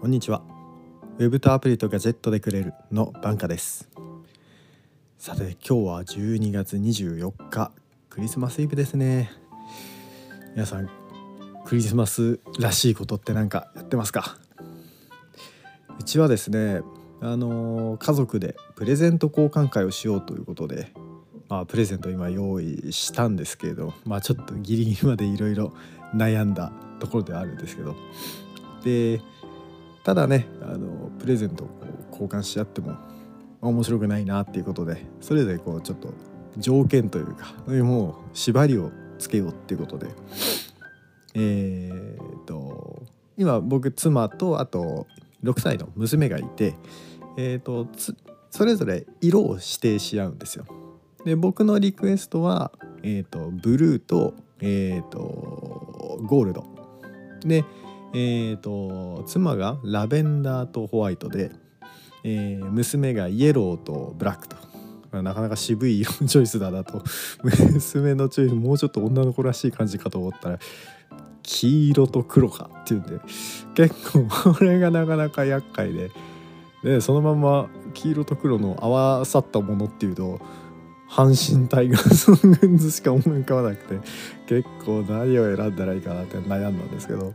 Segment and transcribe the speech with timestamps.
[0.00, 0.40] こんにちは。
[1.18, 3.86] ウェブとアプリとガジェットでくれるのバンカです。
[5.18, 7.70] さて今日は12月24日。
[8.08, 9.30] クリスマスイブですね。
[10.54, 10.88] 皆さん
[11.66, 14.38] クリスマスらしいことって何かやってますか？
[16.00, 16.80] うちはですね
[17.20, 20.94] あの家族でプレゼント交換会をしようということで
[21.50, 25.74] まあプレゼント今用意したんですけれどまあちょっとギリギリまでいろいろ
[26.14, 27.94] 悩んだところではあるんですけど。
[28.82, 29.20] で
[30.10, 31.68] ただねあのプレゼントを
[32.10, 32.96] 交換し合っても
[33.60, 36.12] 面白くないなっていうことでそれぞれこうちょっと
[36.56, 40.08] 条件というかもう縛りをつけようっていうことで
[41.34, 43.04] えー、っと
[43.36, 45.06] 今僕妻とあと
[45.44, 46.74] 6歳の娘がいて
[47.36, 47.86] えー、っと
[48.50, 50.66] それぞれ色を指定し合うんですよ。
[51.24, 52.72] で僕のリクエストは、
[53.04, 56.64] えーと、ブルーと,、えーと、ゴールド
[57.42, 57.64] で、
[58.12, 61.52] えーと、妻がラベンダーとホワイトで、
[62.24, 64.56] えー、娘がイエローとブラックと。
[65.12, 67.02] なかなか渋い色チョイスだなと。
[67.42, 70.58] 娘のチョイスもうちょっと女の子らしい感じかと思ったら
[71.42, 73.20] 黄色と黒かっていうんで。
[73.74, 76.10] 結構これがなかなか厄介で。
[76.82, 80.40] でそのまま黄色と黒の合わさったものっていうと
[81.10, 84.00] 阪神タイガースのグッズしか思い浮かばなくて
[84.46, 87.34] 結構何を選んだらいいかなって悩んだんですけど。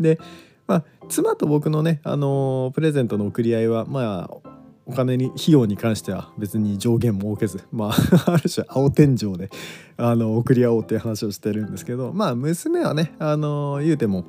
[0.00, 0.18] で
[0.66, 4.50] まあ妻と僕のねあのー、プレゼントの送り合いはまあ
[4.88, 7.92] お金に費用に関しては別に上限も設けずまあ
[8.32, 9.50] ある種青天井で
[9.96, 14.24] あの送り合おうっていう話をしてるんですけどまあ娘はねあの、言うても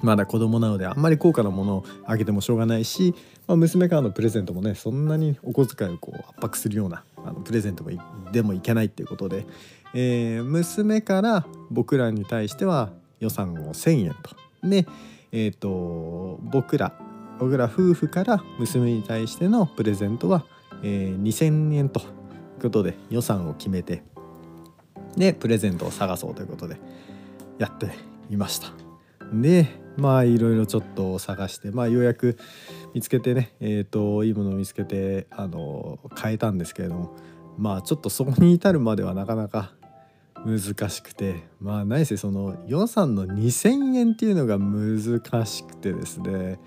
[0.00, 3.14] まだ子供なのであんまり高価なものをあげてもしょうがないし、
[3.46, 7.90] まあ、娘からのプレゼントもねそんなにお小遣いをこう圧迫するようなあのプレゼントも
[8.32, 9.46] でもいけないっていうことで、
[9.94, 14.41] えー、娘から僕らに対しては予算を1,000円と。
[14.62, 14.86] で、
[15.32, 16.92] えーと、僕ら
[17.38, 20.44] 僕ら夫婦から娘に対してのプレゼントは、
[20.82, 22.04] えー、2,000円とい
[22.58, 24.04] うことで予算を決めて
[25.16, 26.76] でプレゼントを探そうということで
[27.58, 27.90] やって
[28.30, 28.68] いました。
[29.32, 32.38] でまあいろいろちょっと探してまあようやく
[32.94, 37.16] 見つけてねえーと、いいものを見つけてあの変えたんですけれども
[37.58, 39.72] まあちょっとそこに至るまではなかなか
[40.44, 41.44] 難しくて。
[41.60, 46.58] まあ何せその予算の2,000円っていうのが難しくてですね。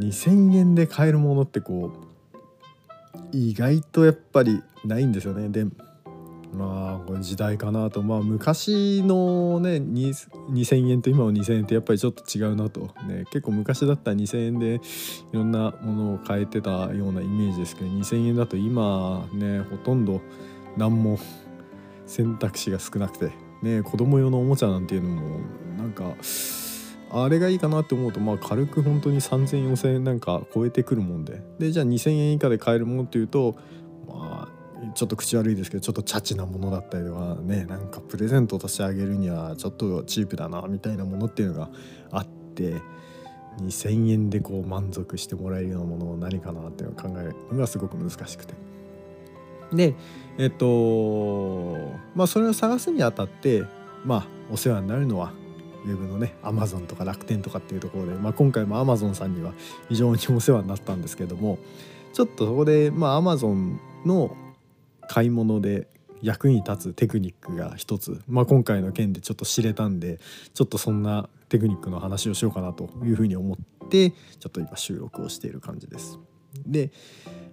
[0.00, 2.08] 2,000円で買えるものってこう
[3.32, 5.48] 意外とやっぱりないんですよね。
[5.48, 5.66] で
[6.52, 8.02] まあこれ時代かなと。
[8.02, 12.90] まあ昔のね2,000円と今の2,000円ってやっぱりちょっと違うなと。
[13.06, 14.80] ね結構昔だったら2,000円でい
[15.32, 20.20] ろんなものを買えてたようなイメージですけど2,000円だと今ねほとんど
[20.76, 21.18] 何も
[22.08, 23.30] 選択肢が少なくて
[23.62, 25.40] ね子供用のおもちゃなんていうのも
[25.76, 26.14] なんか
[27.10, 33.56] あれがいいかなって思うとまあ軽く本当に3,000,4,000円なんか超えてくるもんででじゃあ2,000円以下で買えるものっていうと
[34.08, 41.70] まあちょっと口悪いですけどちょっとチャチなものだったりとかねなんかプレゼントとしてあげるにはちょっとチープだなみたいなものっていうのが
[42.10, 42.74] あって
[43.60, 48.67] 2,000円でこう満足してもらえるようなものを何かなっていうのを考えるのがすごく難しくて。
[49.72, 49.94] で
[50.38, 51.76] えっと
[52.14, 53.64] まあそれを探すにあたって
[54.04, 55.32] まあお世話になるのは
[55.84, 59.52] ウェブのねアマゾンとか楽天とかっていうところで、まあ、今回もアマゾンさんには
[59.88, 61.58] 非常にお世話になったんですけども
[62.12, 64.36] ちょっとそこでまあアマゾンの
[65.08, 65.88] 買い物で
[66.22, 70.18] 役に立つテクニックが一つ、まあ、今回の件でちょっと知れたんで
[70.52, 76.18] ちょっとそんなテクニックの話をしようかなというふうに思ってちょっと今収録をしている感じです。
[76.66, 76.90] で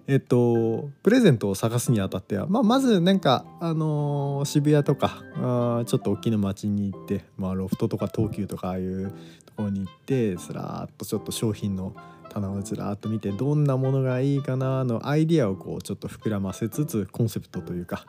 [0.08, 9.10] えっとプレゼントを探すにあたっては、まあ、まずなんか、あのー、渋谷とかあちょっと大きな街に行って、まあ、ロフトとか東急とかああいう
[9.44, 11.92] ところに行ってすらーっとちょっと商品の
[12.28, 18.04] 棚をずらっと見てどんなものがいいかなのアイディアをこうちょっと膨らませつつコンセプトというか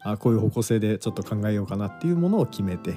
[0.00, 2.94] あこういう方向性でちょっと考えようかなっていうものを決めて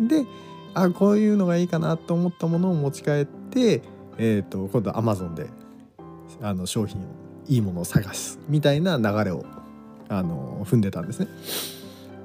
[0.00, 0.26] で
[0.74, 3.82] あこういうのがいいかなと思ったものを持ち帰って、
[4.18, 5.48] えーと、今度は Amazon で
[6.40, 7.04] あの商品を
[7.50, 9.44] いいものを探すみたいな流れを
[10.08, 11.28] あの踏んでたんですね。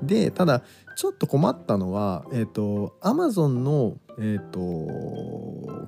[0.04, 0.62] でただ
[0.96, 4.60] ちょっと困ったのは、えーと、Amazon の、えーと、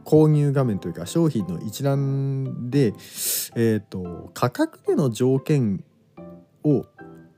[0.06, 2.88] 購入画面というか商品の一覧で、
[3.56, 5.84] えーと、価格での条件
[6.66, 6.86] を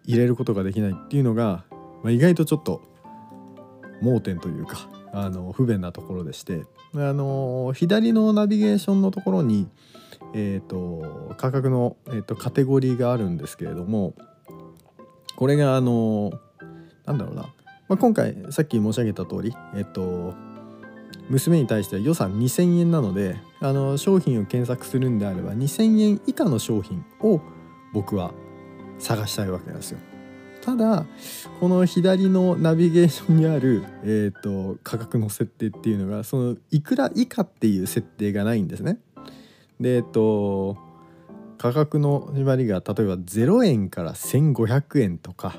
[0.05, 1.65] 入れることができないっていうのが、
[2.03, 2.81] まあ、意外とちょっと
[4.01, 9.67] 盲点というかあの不便なところでしてあの左のナビゲーションのところに、
[10.33, 14.13] えー、と価格の、えー、とカテゴリーがあるんですけれども
[15.35, 16.31] これがあの
[17.05, 17.53] なんだろうな
[17.89, 20.35] まあ、今回さっき申し上げた通りえっと
[21.29, 27.41] 娘に対しては予算2,000円なのであの商品を検索するんであれば2,000円以下の商品を
[27.93, 28.31] 僕は
[28.99, 29.99] 探したいわけなんですよ。
[30.69, 31.05] ただ
[31.59, 38.99] この左のナビゲーションにある、えーと、価格の設定っていうのがそのいくら以下っていう設定がないんですね。
[39.79, 40.77] でえっ、ー、と
[41.57, 45.55] 価格の縛りが例えば0円から1,500円とか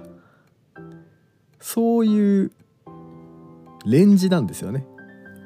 [1.58, 2.52] そういう
[3.84, 4.86] レンジなんですよね。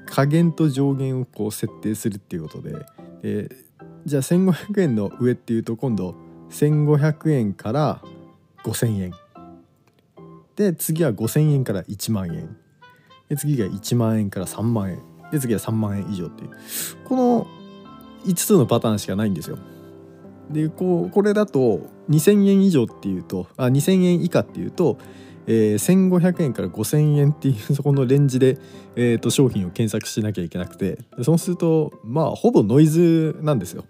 [0.05, 2.75] 下限と上限をこう設定するっていうことで
[3.23, 3.57] で
[4.05, 6.15] じゃあ1,500円の上っていうと今度
[6.51, 8.03] 1,500円から
[8.63, 9.24] 5,000円
[10.57, 12.57] で次は5,000円から1万円
[13.29, 15.03] で次が1万円から3万円
[15.33, 16.51] で次は3万円以上っていう
[17.05, 17.47] この
[18.25, 19.59] 5つのパターンしかないんですよ。
[20.51, 24.99] でこうこれだと2,000円以上っていうとあ2,000円以下っていうと、
[25.47, 28.59] えー、1,500円から5,000円っていうそこのレンジで、
[28.95, 33.85] えー、と商品を検索しなきゃいけなくてそうするとまあほぼノイズなんですよ。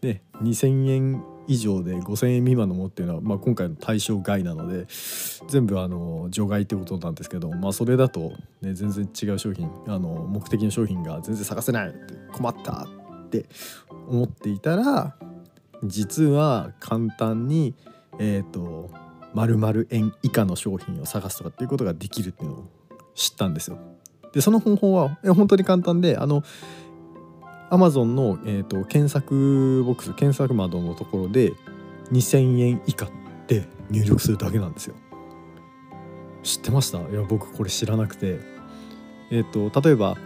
[0.00, 4.86] で2,000円以上で5,000円未満のものっていうのは、まあ、今回の対象外なので
[5.48, 8.32] 全部あの除外ってことなんですけど、まあ、それだと、
[8.62, 12.86] ね、全然違う商品あの目的の商品が全然探せないって困った
[13.26, 13.46] って
[14.08, 15.16] 思っていたら
[15.82, 17.74] 実は簡単に
[18.18, 18.90] えっ、ー、と
[19.34, 22.70] 〇〇円以下の商品を探すとかっていうことができるっていうのを
[23.14, 23.78] 知ったんですよ。
[24.32, 26.42] でその方法は本当に簡単であの
[27.74, 31.52] Amazon の、えーと、検索ボックス検索窓のところで
[32.12, 33.10] 2000円以下っ
[33.46, 34.94] て入力するだけなんですよ。
[36.44, 36.98] 知ってました？
[36.98, 38.38] いや僕これ知らなくて
[39.30, 40.16] えっ、ー、と例えば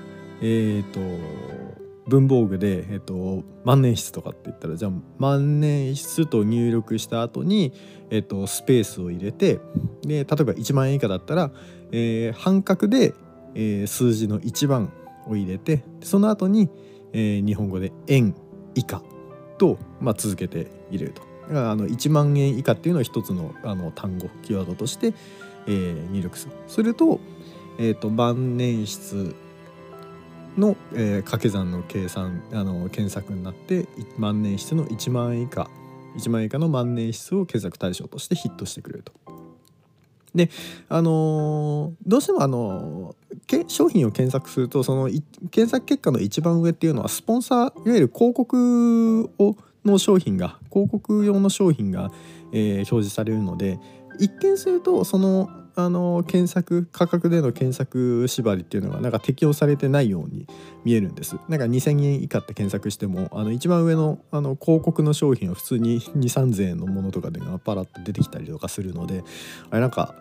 [0.42, 1.78] えっ、ー、と
[2.08, 7.72] 文房具で、えっと、万年筆とかって言ったらじゃあ万年筆と入力した後に、
[8.10, 9.60] えっと、スペースを入れて
[10.02, 11.50] で例えば1万円以下だったら、
[11.92, 13.14] えー、半角で、
[13.54, 14.90] えー、数字の1番
[15.26, 16.70] を入れてその後に、
[17.12, 18.34] えー、日本語で「円
[18.74, 19.02] 以下」
[19.58, 21.22] と、まあ、続けて入れると。
[21.48, 25.14] だからあの1万円以下っていうのを一つのあの単語キーワードとして、
[25.66, 26.52] えー、入力する。
[26.66, 27.20] すると,、
[27.78, 29.34] えーと、万年筆
[30.58, 33.86] の、えー、掛け算の計算あの検索になって
[34.18, 35.70] 万年筆の1万円以下
[36.16, 39.37] 1万円以下の万年筆を検索対象としてヒットしてくれると。
[40.34, 40.50] で
[40.88, 45.08] あのー、どうしてもあのー、商品を検索するとその
[45.50, 52.10] 検索結果の一番上っていうのはスポンサーいわゆる広告をの商品が広告用の商品が、
[52.52, 53.78] えー、表示されるので
[54.18, 55.48] 一見するとその
[55.78, 60.48] あの検索価格での検索縛りっていうのがなんか適用されてないように
[60.84, 61.36] 見えるんです。
[61.48, 69.22] なんか2000円以下って検索してもあの一番上のあの広告の商品は普通に2,3000円のものとかでパラッと出てきたりとかするので
[69.70, 70.16] あれなんか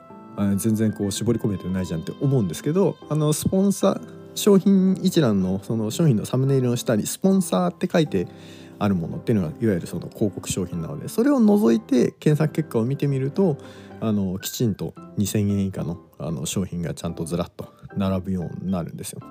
[0.57, 8.27] 全然こう絞り込めてないじゃんって思うんですけどあのスポンサー商品一覧のその商品のサムネイルの下にスポンサーって書いて
[8.80, 13.57] あるものっていうのはいわゆるその広告商品なのでそれを除いて検索結果を見てみると
[13.99, 19.21] あのきちんと2,000円以下のあの商品がちゃんとずらっと並ぶようになるんですよ。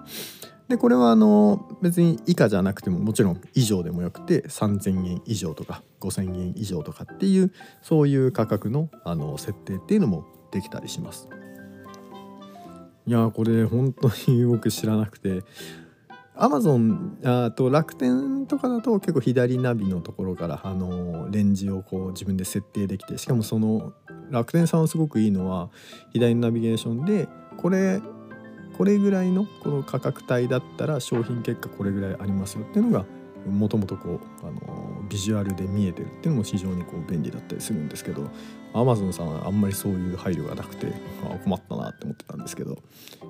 [0.69, 7.53] でこれはあの別に以下じゃなくてももちろん以上でもよくて3,000円以上とか5,000円以上とかっていう
[7.83, 11.29] そういう価格のあの設定っていうのもできたりします。
[13.07, 15.45] いやこれ本当に僕知らなくて
[16.39, 23.95] アマゾンあと楽天とかだと結構左ナビのところからあのレンジをこう自分で設定できてしかもその
[24.31, 25.71] 楽天さんはすごくいいのは
[26.13, 27.27] 左のナビゲーションで
[27.57, 28.01] これ
[28.77, 33.07] これぐらいのこの価格帯だったら商品結果これぐらいありますよっていうのが
[33.47, 38.29] もともとこうあのビジュアルで見えてるっていうのも非常にこう便利だったりするんですけど
[38.75, 40.89] アマゾンさんはあんまりそういう配慮がなくて
[41.25, 42.77] あ困ったなって思ってたんですけどい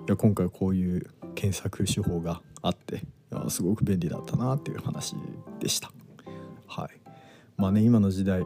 [0.09, 3.03] や今回こういう検索手法があって
[3.49, 5.15] すごく便利だったなっていう話
[5.61, 5.91] でした。
[6.67, 6.91] はい、
[7.57, 8.45] まあね今の時代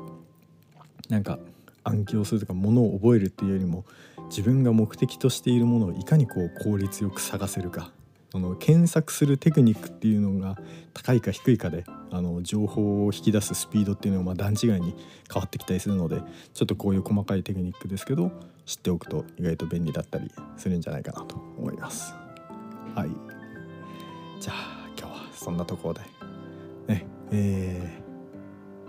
[1.09, 1.39] なんか
[1.85, 3.85] 暗記をするとかものを覚えるっていうよりも
[4.29, 7.91] 自分が目的としているものをいかにこう効率よく探せるか
[8.31, 10.57] その検索するテクニックっていうのが
[10.95, 14.95] 高いか低いかであの情報を引き出すスピードっていうのはま段違いに
[15.33, 16.23] 変わってきたりするので
[16.55, 18.31] ちょっとこういう細かいテクニックですけど
[18.67, 22.15] 知っておくと意外と便利だったりするんじゃないかなと思います。
[22.95, 23.30] はい
[24.41, 26.01] じゃあ今日はそんなところで。
[26.87, 28.03] ねえ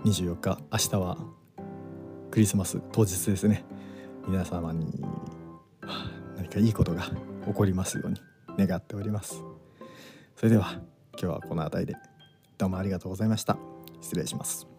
[0.02, 1.18] ー、24日明日は
[2.30, 3.62] クリスマス当日ですね。
[4.26, 5.04] 皆様に
[6.36, 7.02] 何かいいことが
[7.46, 8.20] 起こりますように
[8.66, 9.44] 願っております。
[10.36, 10.80] それでは
[11.20, 11.98] 今日はこの辺りで
[12.56, 13.58] どうもありがとうございました。
[14.00, 14.71] 失礼します。